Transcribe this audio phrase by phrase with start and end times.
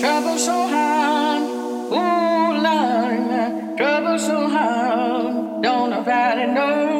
[0.00, 1.42] Trouble so hard,
[1.92, 6.95] ooh, trouble so hard don't nobody know.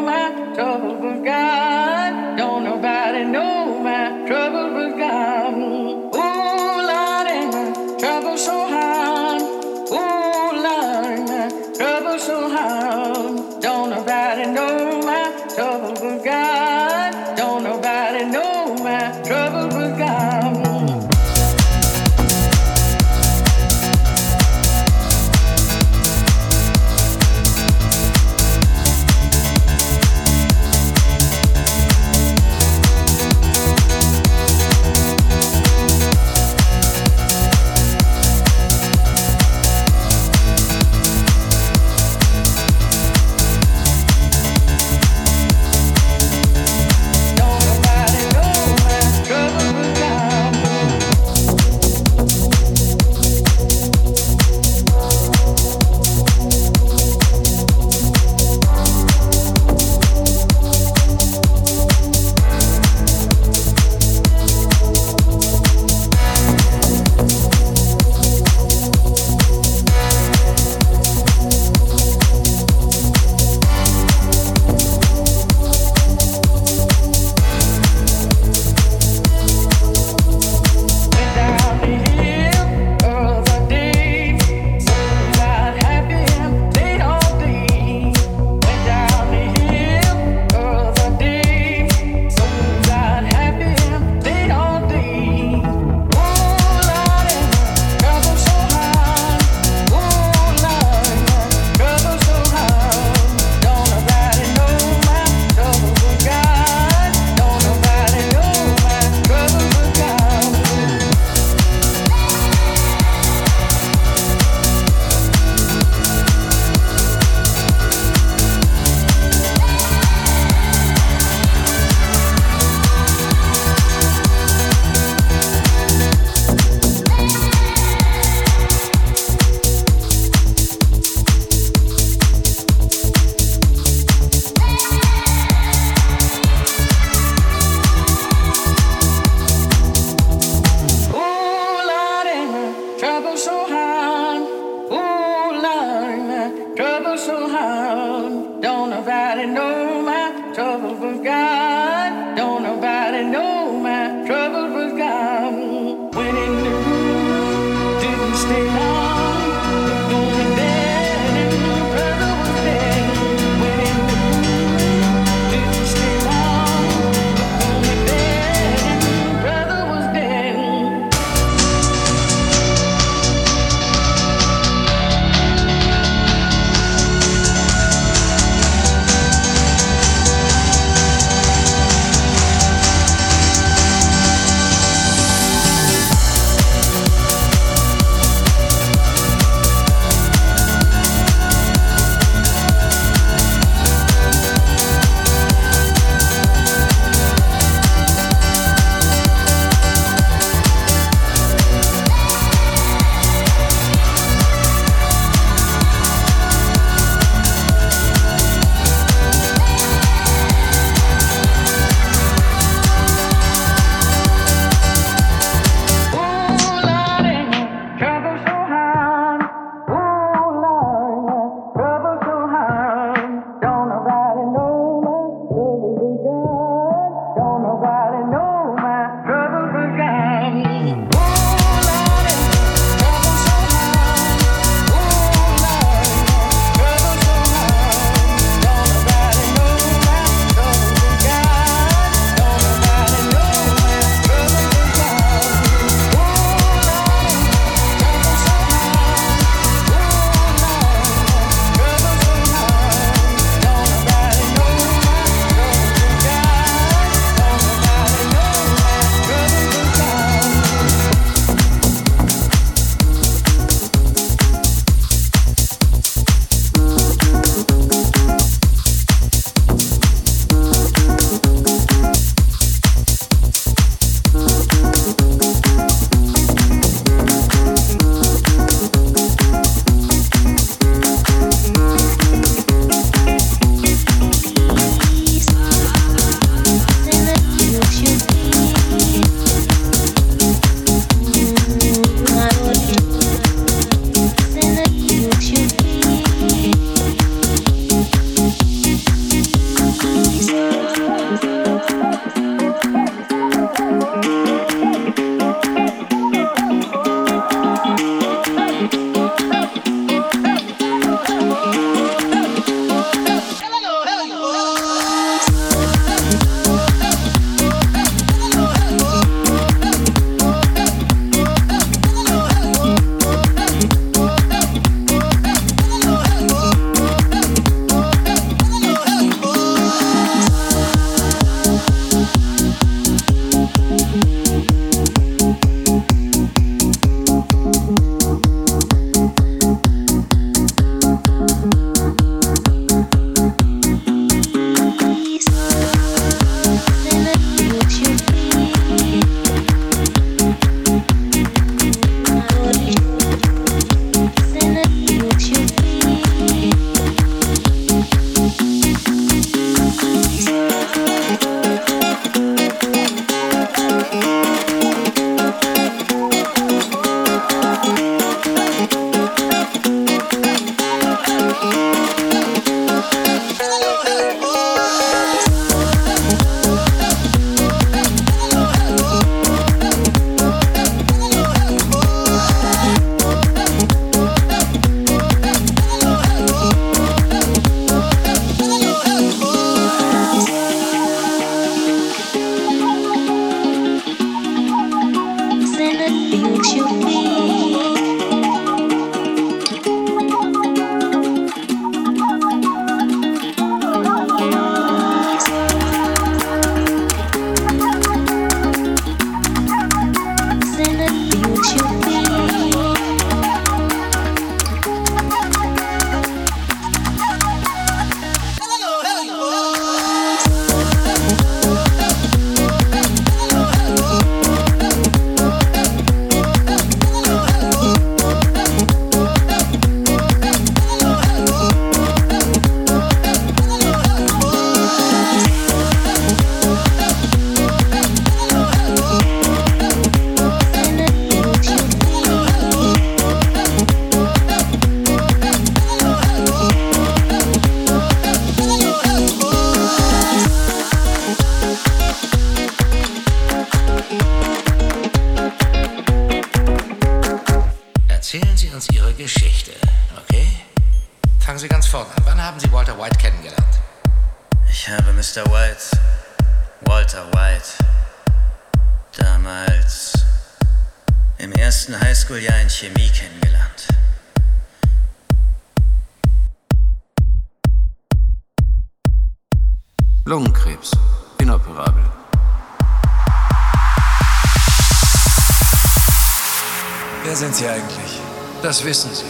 [488.77, 489.25] Das wissen Sie.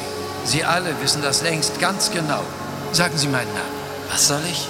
[0.44, 2.40] Sie alle wissen das längst ganz genau.
[2.90, 3.76] Sagen Sie meinen Namen.
[4.10, 4.66] Was soll ich?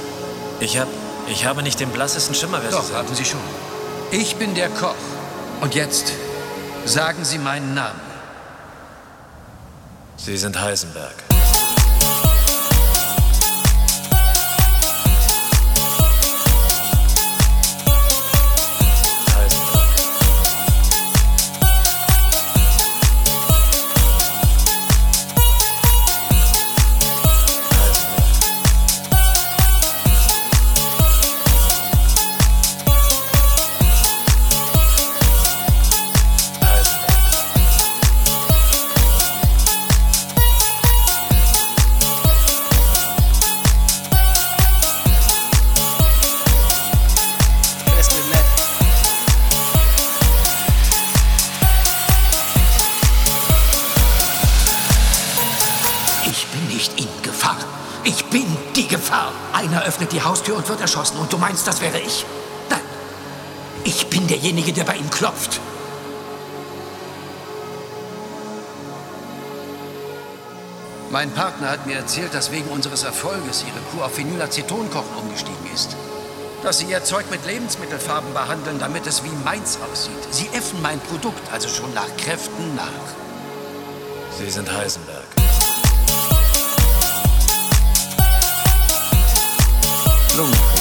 [0.60, 0.86] Ich hab.
[1.28, 3.40] Ich habe nicht den blassesten Schimmer, wer Doch, Sie haben Sie schon.
[4.10, 4.94] Ich bin der Koch.
[5.62, 6.12] Und jetzt
[6.84, 7.98] sagen Sie meinen Namen.
[10.18, 10.60] Sie sind.
[10.60, 11.25] Heisenberg.
[61.56, 62.26] Meinst, das wäre ich?
[62.68, 62.80] Nein.
[63.84, 65.58] Ich bin derjenige, der bei ihm klopft.
[71.10, 75.96] Mein Partner hat mir erzählt, dass wegen unseres Erfolges ihre Kuh auf Phenylacetonkochen umgestiegen ist.
[76.62, 80.12] Dass sie ihr Zeug mit Lebensmittelfarben behandeln, damit es wie meins aussieht.
[80.30, 83.06] Sie äffen mein Produkt also schon nach Kräften nach.
[84.38, 85.24] Sie sind Heisenberg.
[90.36, 90.75] Lungenkrebs.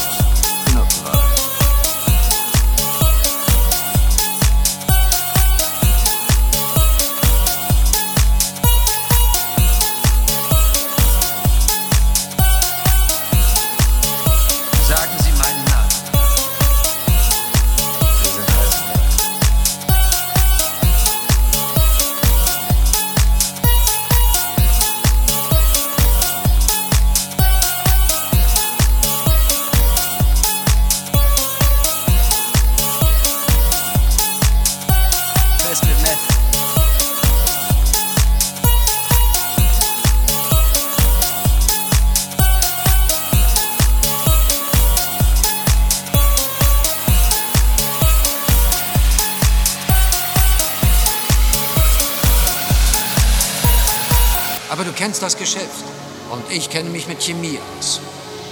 [55.18, 55.84] Kennst das Geschäft.
[56.30, 58.02] Und ich kenne mich mit Chemie aus.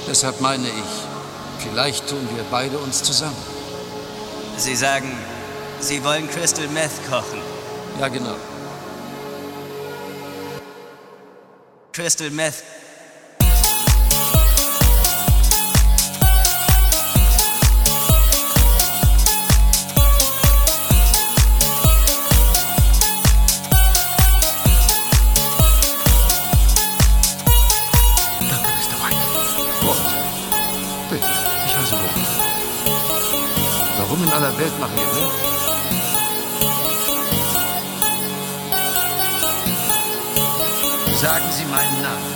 [0.08, 3.36] Deshalb meine ich, vielleicht tun wir beide uns zusammen.
[4.56, 5.12] Sie sagen,
[5.80, 7.42] Sie wollen Crystal Meth kochen.
[8.00, 8.36] Ja, genau.
[11.92, 12.62] Crystal Meth.
[34.54, 35.14] Warum in aller Welt machen wir das?
[41.20, 42.34] Sagen Sie meinen Namen.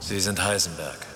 [0.00, 1.09] Sie sind Heisenberg.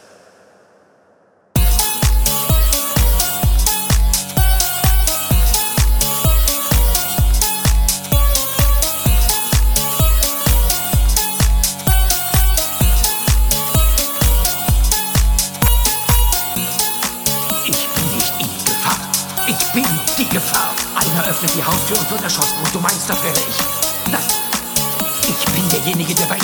[26.08, 26.43] me get the.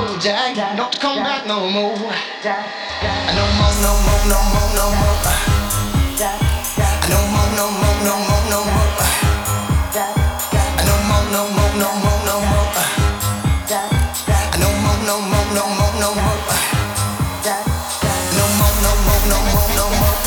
[0.21, 1.97] Jack, don't you come back no more.
[1.97, 2.13] No more,
[3.81, 5.17] no more, no more, no more.
[7.09, 8.85] No more, no more, no more, no more.
[10.85, 12.69] No more, no more, no more, no more.
[13.65, 14.21] No more.
[14.61, 16.37] No more, no more, no more, no more.
[17.31, 17.77] No
[19.81, 20.21] more,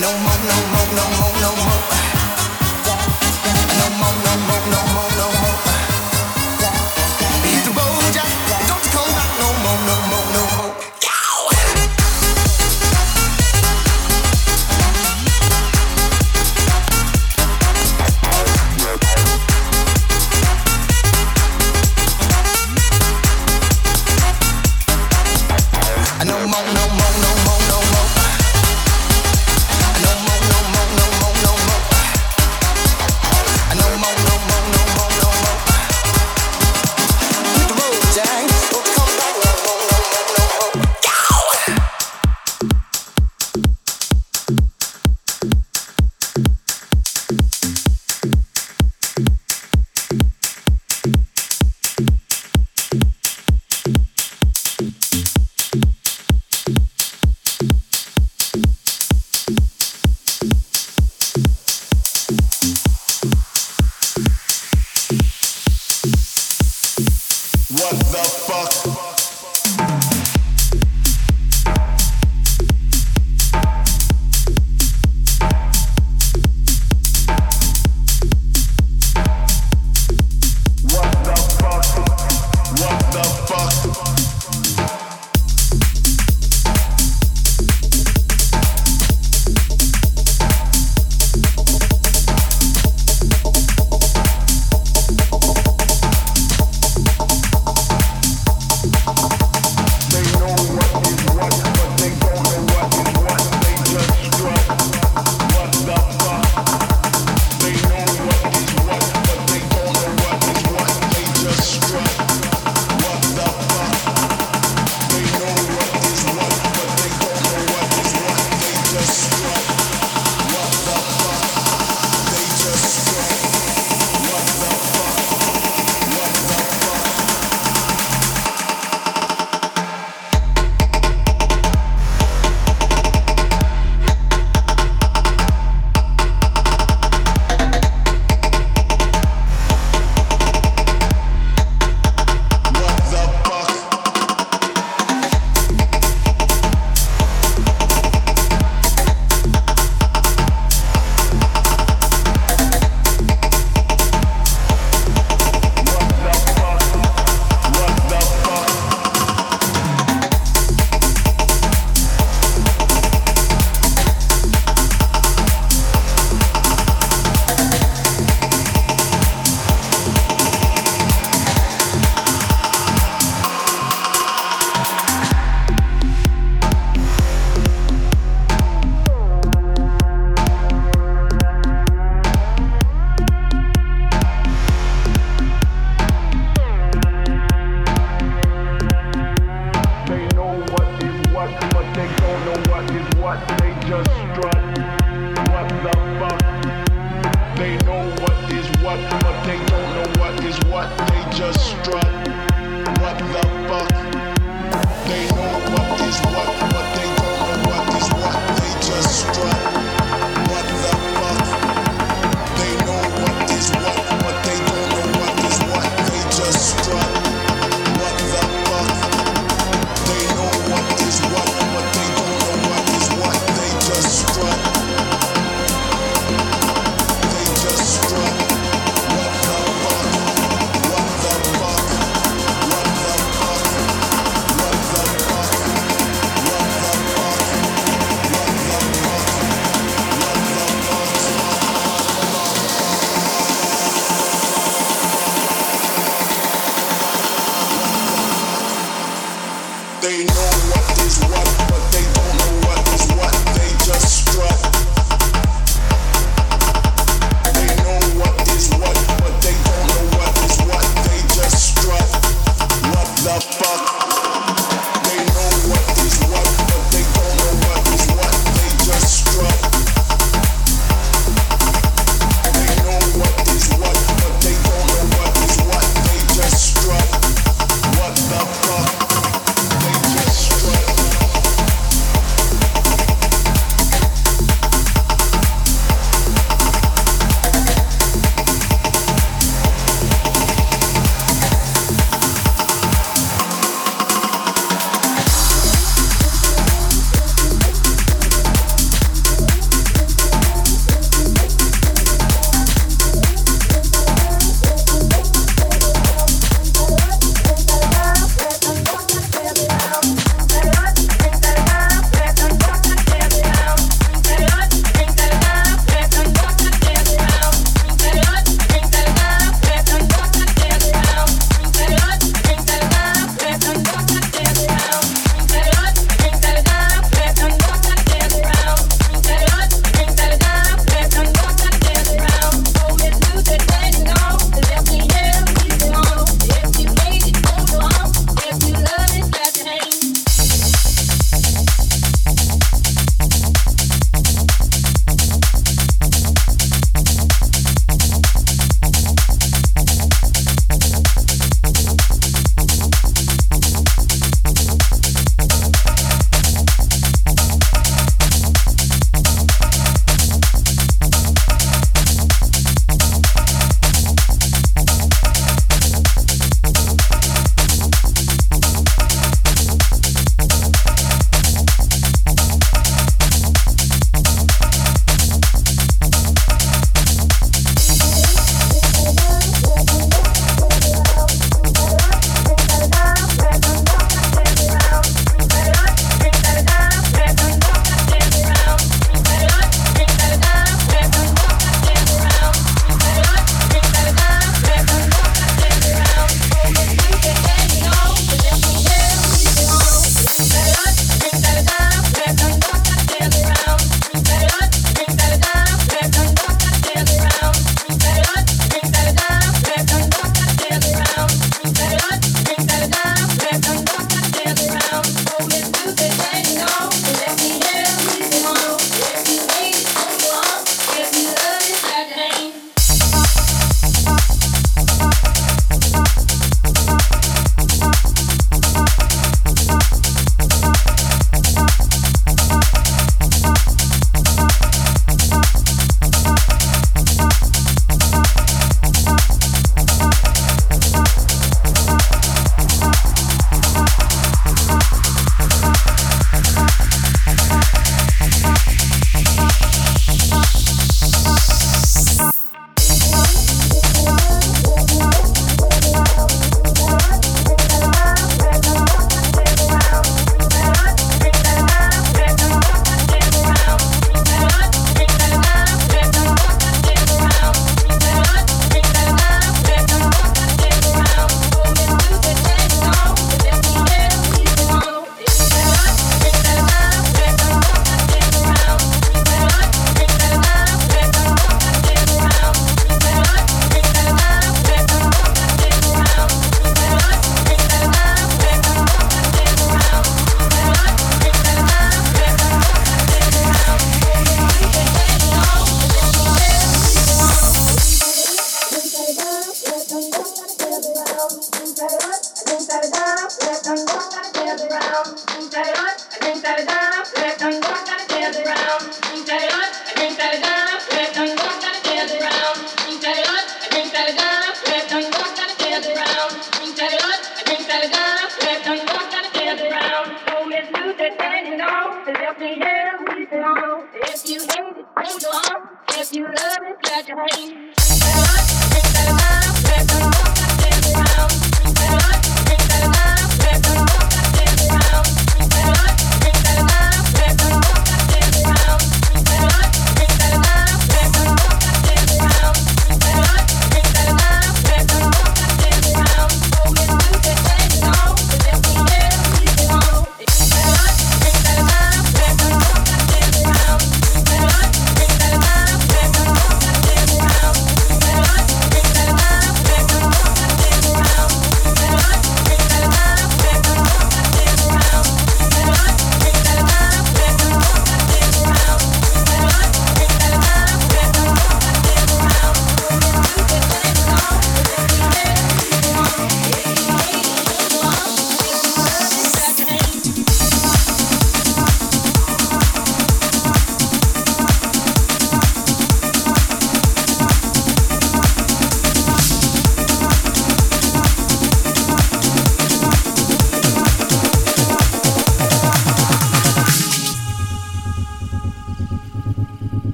[0.00, 0.31] no more,